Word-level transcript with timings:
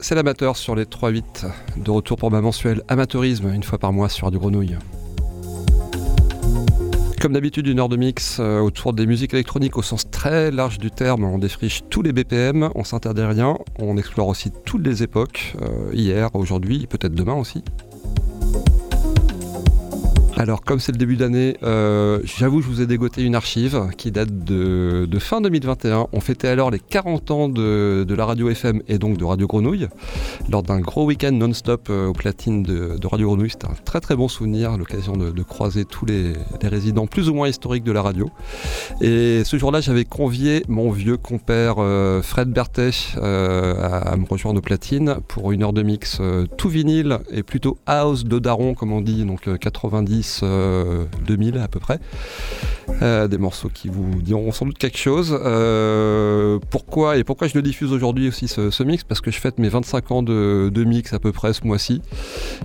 C'est 0.00 0.14
l'amateur 0.14 0.56
sur 0.56 0.74
les 0.74 0.84
3-8. 0.84 1.46
De 1.76 1.90
retour 1.90 2.16
pour 2.16 2.30
ma 2.30 2.40
mensuelle 2.40 2.82
amateurisme, 2.88 3.52
une 3.52 3.62
fois 3.62 3.78
par 3.78 3.92
mois 3.92 4.08
sur 4.08 4.30
du 4.30 4.38
Grenouille. 4.38 4.76
Comme 7.20 7.32
d'habitude, 7.32 7.66
une 7.66 7.80
heure 7.80 7.88
de 7.88 7.96
mix 7.96 8.36
euh, 8.38 8.60
autour 8.60 8.92
des 8.92 9.06
musiques 9.06 9.32
électroniques 9.32 9.78
au 9.78 9.82
sens 9.82 10.10
très 10.10 10.50
large 10.50 10.78
du 10.78 10.90
terme. 10.90 11.24
On 11.24 11.38
défriche 11.38 11.82
tous 11.88 12.02
les 12.02 12.12
BPM, 12.12 12.70
on 12.74 12.84
s'interdit 12.84 13.22
rien, 13.22 13.56
on 13.78 13.96
explore 13.96 14.28
aussi 14.28 14.50
toutes 14.64 14.84
les 14.86 15.02
époques, 15.02 15.54
euh, 15.62 15.90
hier, 15.94 16.28
aujourd'hui, 16.34 16.86
peut-être 16.86 17.14
demain 17.14 17.34
aussi. 17.34 17.64
Alors, 20.36 20.62
comme 20.62 20.80
c'est 20.80 20.90
le 20.90 20.98
début 20.98 21.14
d'année, 21.14 21.56
euh, 21.62 22.18
j'avoue, 22.24 22.60
je 22.60 22.66
vous 22.66 22.80
ai 22.80 22.86
dégoté 22.86 23.22
une 23.22 23.36
archive 23.36 23.90
qui 23.96 24.10
date 24.10 24.44
de, 24.44 25.06
fin 25.20 25.40
2021. 25.40 26.08
On 26.12 26.20
fêtait 26.20 26.48
alors 26.48 26.72
les 26.72 26.80
40 26.80 27.30
ans 27.30 27.48
de, 27.48 28.04
la 28.08 28.26
radio 28.26 28.48
FM 28.48 28.82
et 28.88 28.98
donc 28.98 29.16
de 29.16 29.24
Radio 29.24 29.46
Grenouille, 29.46 29.88
lors 30.50 30.64
d'un 30.64 30.80
gros 30.80 31.04
week-end 31.06 31.30
non-stop 31.30 31.86
euh, 31.88 32.08
aux 32.08 32.12
platines 32.12 32.64
de, 32.64 32.98
Radio 33.06 33.28
Grenouille. 33.28 33.50
C'était 33.50 33.68
un 33.68 33.76
très 33.84 34.00
très 34.00 34.16
bon 34.16 34.26
souvenir, 34.26 34.76
l'occasion 34.76 35.16
de, 35.16 35.42
croiser 35.42 35.84
tous 35.84 36.04
les, 36.04 36.32
résidents 36.64 37.06
plus 37.06 37.28
ou 37.28 37.34
moins 37.34 37.46
historiques 37.46 37.84
de 37.84 37.92
la 37.92 38.02
radio. 38.02 38.28
Et 39.00 39.42
ce 39.44 39.56
jour-là, 39.56 39.80
j'avais 39.80 40.04
convié 40.04 40.64
mon 40.66 40.90
vieux 40.90 41.16
compère 41.16 41.76
euh, 41.78 42.22
Fred 42.22 42.48
Berthet 42.48 42.90
à, 43.16 44.16
me 44.16 44.26
rejoindre 44.28 44.58
aux 44.58 44.62
platines 44.62 45.16
pour 45.28 45.52
une 45.52 45.62
heure 45.62 45.72
de 45.72 45.82
mix 45.82 46.20
tout 46.56 46.68
vinyle 46.68 47.18
et 47.30 47.44
plutôt 47.44 47.78
house 47.86 48.24
de 48.24 48.38
daron, 48.40 48.74
comme 48.74 48.92
on 48.92 49.00
dit, 49.00 49.24
donc 49.24 49.48
90 49.58 50.23
2000 50.42 51.56
euh, 51.56 51.64
à 51.64 51.68
peu 51.68 51.80
près. 51.80 51.98
Euh, 53.02 53.28
des 53.28 53.38
morceaux 53.38 53.70
qui 53.72 53.88
vous 53.88 54.20
diront 54.22 54.52
sans 54.52 54.66
doute 54.66 54.78
quelque 54.78 54.98
chose. 54.98 55.36
Euh, 55.42 56.58
pourquoi 56.70 57.16
et 57.16 57.24
pourquoi 57.24 57.48
je 57.48 57.54
le 57.54 57.62
diffuse 57.62 57.92
aujourd'hui 57.92 58.28
aussi 58.28 58.46
ce, 58.46 58.82
mix? 58.82 59.04
Parce 59.04 59.20
que 59.20 59.30
je 59.30 59.40
fête 59.40 59.58
mes 59.58 59.68
25 59.68 60.10
ans 60.10 60.22
de, 60.22 60.84
mix 60.84 61.12
à 61.12 61.18
peu 61.18 61.32
près 61.32 61.52
ce 61.54 61.66
mois-ci 61.66 62.02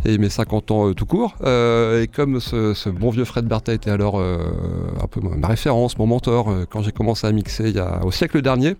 et 0.06 0.18
mes 0.18 0.30
50 0.30 0.72
ans 0.72 0.94
tout 0.94 1.06
court. 1.06 1.36
et 1.42 2.08
comme 2.14 2.40
ce, 2.40 2.90
bon 2.90 3.12
vieux 3.12 3.24
Fred 3.24 3.46
Bertha 3.46 3.74
était 3.74 3.92
alors 3.92 4.20
un 4.20 5.08
peu 5.10 5.22
ma 5.22 5.48
référence, 5.48 5.98
mon 5.98 6.06
mentor 6.06 6.54
quand 6.70 6.82
j'ai 6.82 6.92
commencé 6.92 7.26
à 7.26 7.32
mixer 7.32 7.70
il 7.70 7.76
y 7.76 7.80
a, 7.80 8.02
au 8.04 8.12
siècle 8.12 8.42
dernier, 8.42 8.76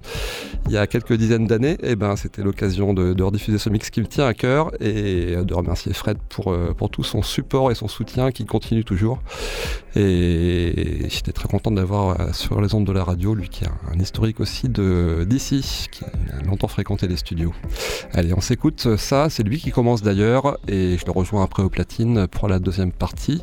il 0.66 0.74
y 0.74 0.78
a 0.78 0.88
quelques 0.88 1.14
dizaines 1.14 1.48
d'années, 1.48 1.78
et 1.82 1.92
eh 1.92 1.96
ben 1.96 2.16
c'était 2.18 2.44
l'occasion 2.44 2.94
de, 2.94 3.14
de, 3.14 3.24
rediffuser 3.24 3.58
ce 3.58 3.70
mix 3.70 3.90
qui 3.90 4.02
me 4.02 4.08
tient 4.08 4.26
à 4.26 4.34
cœur 4.34 4.72
et 4.82 5.38
de 5.38 5.54
remercier 5.54 5.94
Fred 5.94 6.18
pour, 6.28 6.56
pour 6.78 6.90
tout 6.90 7.04
son 7.04 7.22
support 7.22 7.72
et 7.72 7.76
son 7.76 7.88
soutien 7.88 8.32
qui 8.32 8.46
continue 8.46 8.69
toujours. 8.86 9.20
Et 9.96 11.08
j'étais 11.10 11.32
très 11.32 11.48
content 11.48 11.72
d'avoir 11.72 12.20
euh, 12.20 12.34
sur 12.34 12.62
les 12.62 12.74
ondes 12.76 12.86
de 12.86 12.92
la 12.92 13.04
radio, 13.04 13.34
lui 13.34 13.50
qui 13.50 13.66
a 13.66 13.72
un 13.92 14.00
historique 14.00 14.40
aussi 14.40 14.70
d'ici, 14.70 15.88
qui 15.92 16.04
a 16.04 16.46
longtemps 16.46 16.68
fréquenté 16.68 17.08
les 17.08 17.18
studios. 17.18 17.54
Allez, 18.14 18.34
on 18.34 18.42
s'écoute 18.42 18.96
ça, 18.98 19.30
c'est 19.30 19.44
lui 19.44 19.60
qui 19.60 19.72
commence 19.72 20.02
d'ailleurs, 20.02 20.58
et 20.68 20.98
je 20.98 21.06
le 21.06 21.12
rejoins 21.12 21.44
après 21.44 21.64
au 21.64 21.70
platine 21.70 22.28
pour 22.28 22.48
la 22.48 22.60
deuxième 22.60 22.92
partie. 22.92 23.42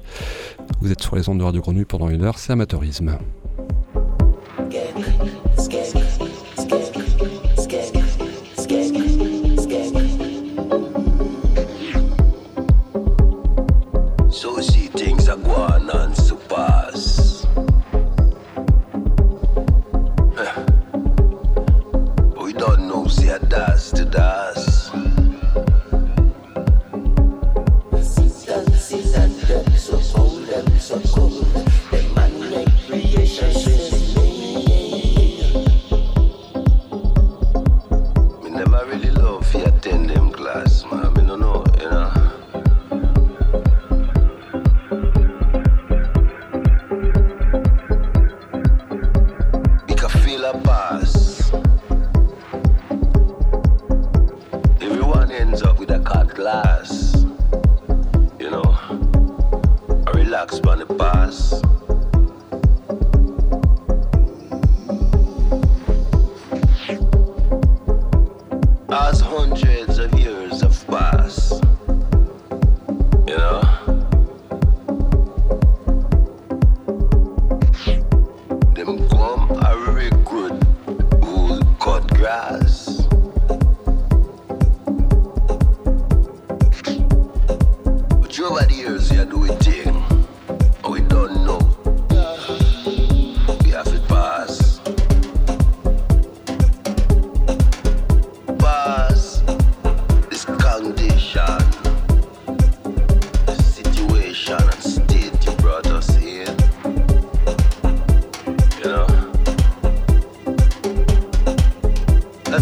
Vous 0.81 0.93
êtes 0.93 1.03
sur 1.03 1.17
les 1.17 1.29
ondes 1.29 1.39
de 1.39 1.45
Radio 1.45 1.61
Grenouille 1.61 1.85
pendant 1.85 2.09
une 2.09 2.23
heure, 2.23 2.39
c'est 2.39 2.53
amateurisme. 2.53 3.19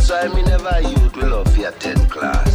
That's 0.06 0.28
why 0.28 0.34
me 0.34 0.42
never 0.42 0.80
you 0.82 1.10
will 1.14 1.28
love 1.30 1.56
your 1.56 1.72
10 1.72 2.08
class. 2.10 2.53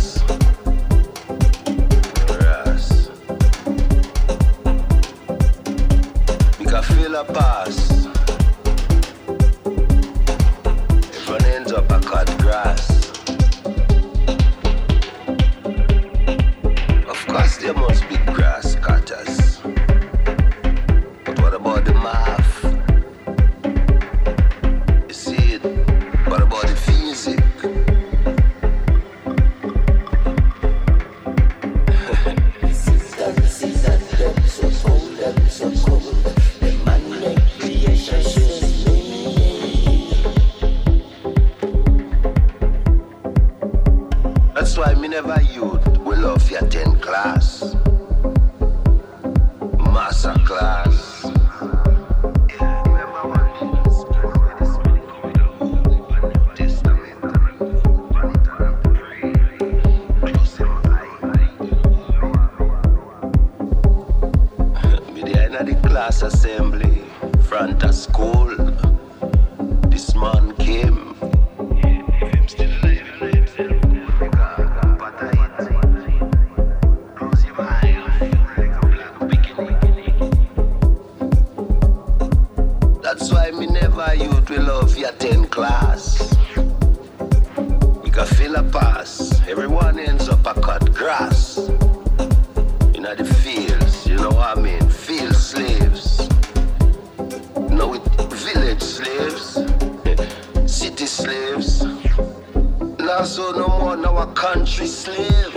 Now 104.11 104.25
country 104.33 104.87
slave. 104.87 105.55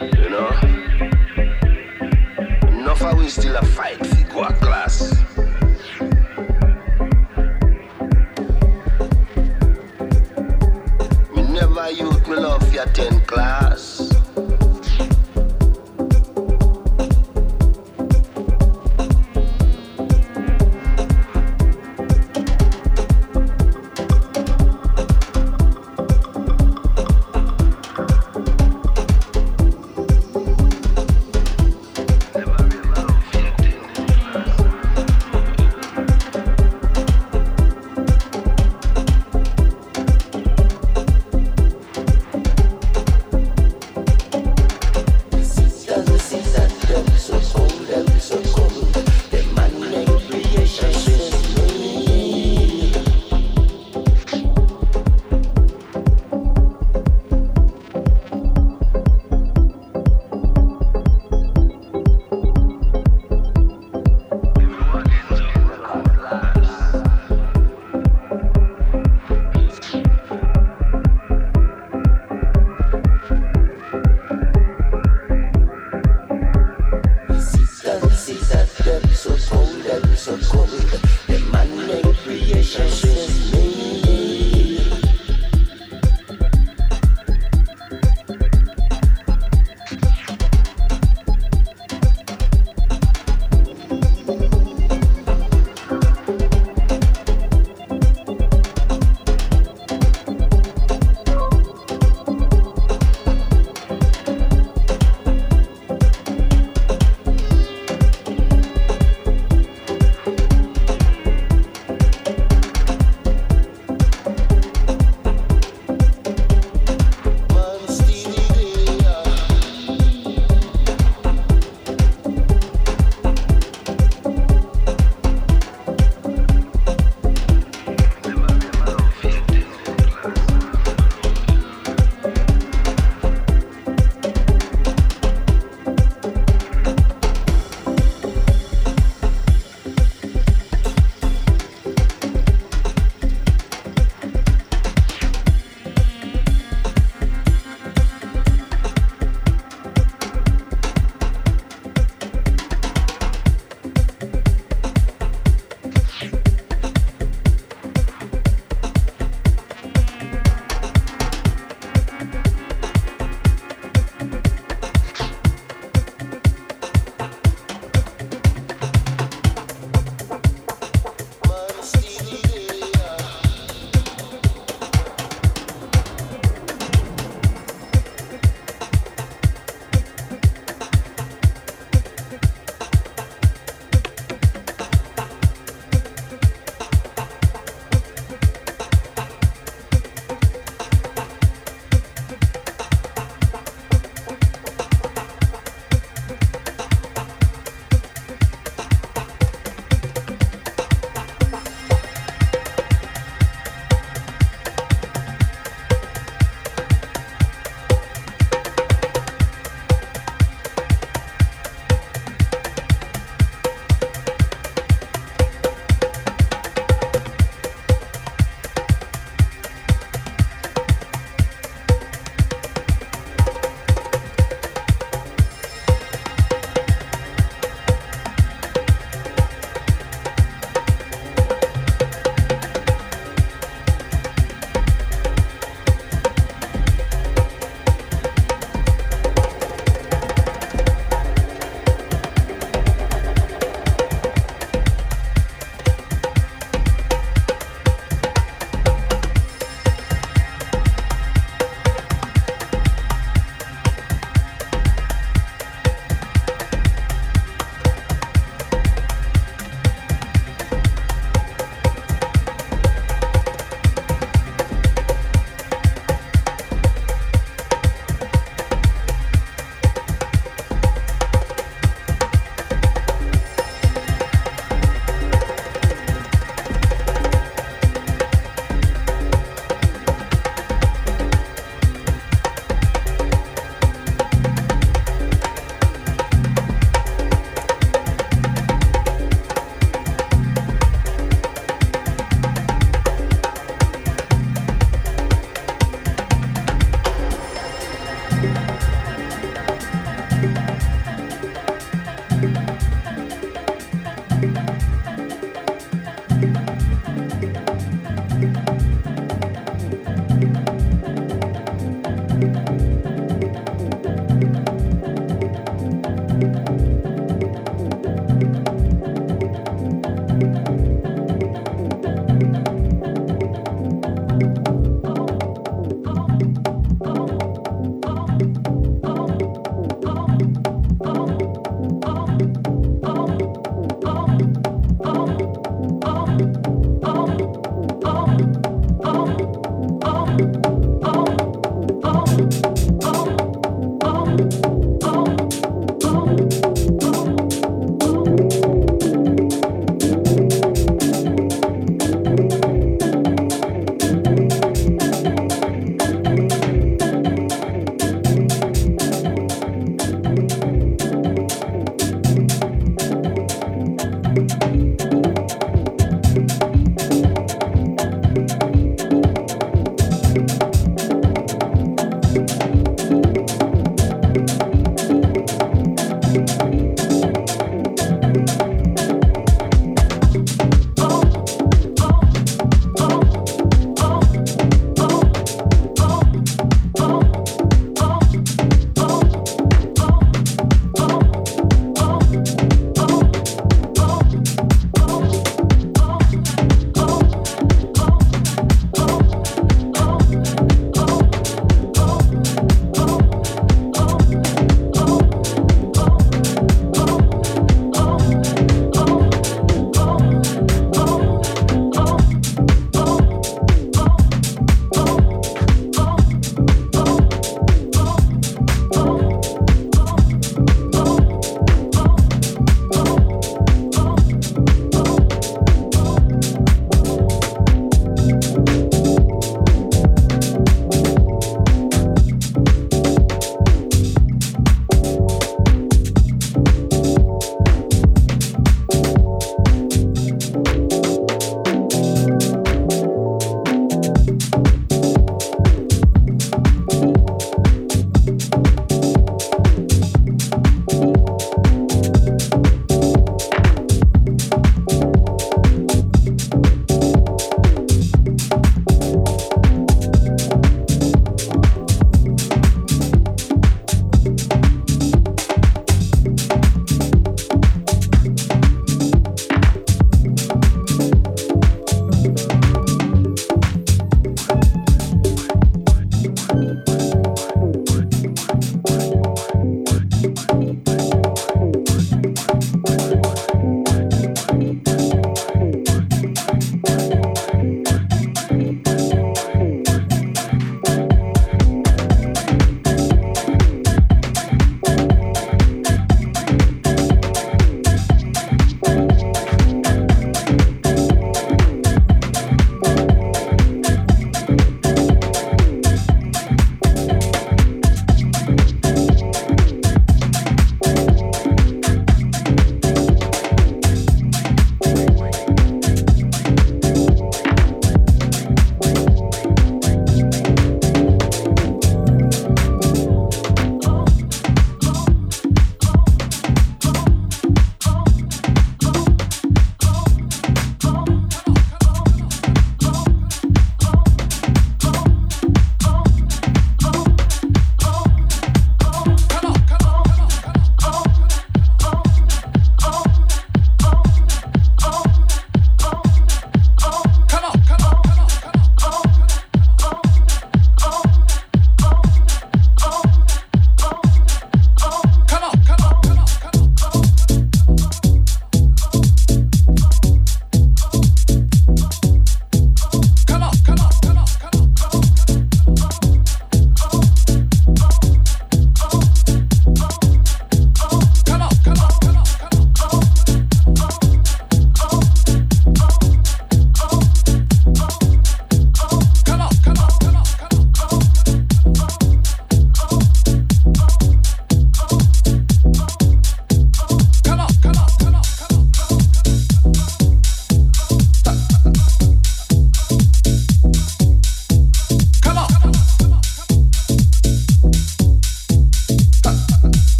You 0.00 0.30
know? 0.30 0.50
Enough 2.68 3.02
of 3.02 3.18
we 3.18 3.28
still 3.28 3.56
a 3.56 3.64
fight 3.64 4.04
for 4.06 4.24
go 4.24 4.44
class. 4.60 5.14
Me 11.34 11.42
never 11.42 11.90
youth 11.90 12.28
me 12.28 12.36
love 12.36 12.72
your 12.74 12.86
10 12.86 13.20
class. 13.26 13.91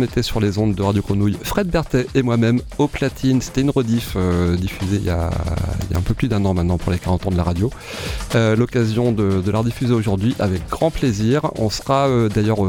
On 0.00 0.02
était 0.02 0.22
sur 0.22 0.40
les 0.40 0.56
ondes 0.56 0.74
de 0.74 0.82
Radio 0.82 1.02
Grenouille. 1.02 1.36
Fred 1.42 1.68
Berthet 1.68 2.06
et 2.14 2.22
moi-même 2.22 2.62
au 2.78 2.88
platine. 2.88 3.42
C'était 3.42 3.60
une 3.60 3.68
rediff 3.68 4.14
euh, 4.16 4.56
diffusée 4.56 4.96
il 4.96 5.04
y, 5.04 5.10
a, 5.10 5.30
un 5.94 6.00
peu 6.00 6.14
plus 6.14 6.28
d'un 6.28 6.42
an 6.46 6.54
maintenant 6.54 6.78
pour 6.78 6.90
les 6.90 6.98
40 6.98 7.26
ans 7.26 7.30
de 7.30 7.36
la 7.36 7.42
radio. 7.42 7.70
Euh, 8.34 8.56
l'occasion 8.56 9.12
de, 9.12 9.42
la 9.50 9.58
rediffuser 9.58 9.92
aujourd'hui 9.92 10.34
avec 10.38 10.66
grand 10.70 10.90
plaisir. 10.90 11.50
On 11.58 11.68
sera 11.68 12.08
euh, 12.08 12.30
d'ailleurs 12.30 12.60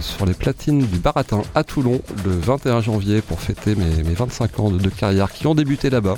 sur 0.00 0.24
les 0.24 0.32
platines 0.32 0.86
du 0.86 0.98
Baratin 0.98 1.42
à 1.54 1.62
Toulon 1.62 2.00
le 2.24 2.30
21 2.30 2.80
janvier 2.80 3.20
pour 3.20 3.38
fêter 3.38 3.74
mes, 3.74 4.14
25 4.14 4.60
ans 4.60 4.70
de, 4.70 4.88
carrière 4.88 5.30
qui 5.30 5.46
ont 5.46 5.54
débuté 5.54 5.90
là-bas. 5.90 6.16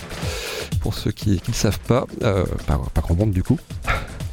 Pour 0.82 0.94
ceux 0.94 1.10
qui 1.10 1.42
ne 1.48 1.52
savent 1.52 1.80
pas, 1.80 2.06
pas, 2.20 2.80
pas 2.94 3.00
grand 3.00 3.16
monde 3.16 3.32
du 3.32 3.42
coup 3.42 3.58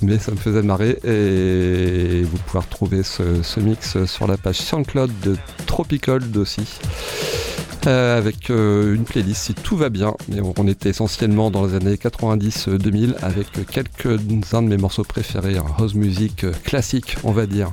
mais 0.02 0.20
ça 0.20 0.32
me 0.32 0.38
faisait 0.38 0.62
marrer 0.62 0.98
et 1.04 2.24
vous 2.24 2.38
pouvez 2.46 2.60
retrouver 2.60 3.04
ce, 3.04 3.60
mix 3.60 4.04
sur 4.06 4.28
la 4.28 4.38
page 4.38 4.58
SoundCloud 4.58 5.12
de 5.24 5.36
Tropical 5.66 6.22
aussi. 6.36 6.66
Euh, 7.88 8.18
avec 8.18 8.50
euh, 8.50 8.96
une 8.96 9.06
playlist 9.06 9.44
si 9.44 9.54
tout 9.54 9.78
va 9.78 9.90
bien. 9.90 10.14
Mais 10.28 10.42
on, 10.42 10.68
était 10.68 10.90
essentiellement 10.90 11.50
dans 11.52 11.66
les 11.66 11.76
années 11.76 11.96
90-2000 11.96 13.16
avec 13.22 13.48
quelques-uns 13.70 14.62
de 14.62 14.68
mes 14.68 14.78
morceaux 14.78 15.04
préférés, 15.04 15.58
un 15.58 15.66
house 15.78 15.94
music 15.94 16.44
euh, 16.44 16.52
classique, 16.64 17.18
on 17.24 17.32
va 17.32 17.46
dire. 17.46 17.72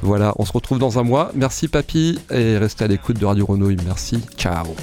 Voilà, 0.00 0.32
on 0.38 0.46
se 0.46 0.52
retrouve 0.52 0.78
dans 0.78 0.98
un 0.98 1.02
mois. 1.02 1.32
Merci 1.34 1.68
papy 1.68 2.18
et 2.30 2.56
restez 2.56 2.84
à 2.84 2.88
l'écoute 2.88 3.18
de 3.18 3.26
Radio 3.26 3.44
Renouille. 3.44 3.76
Merci, 3.84 4.20
ciao. 4.38 4.74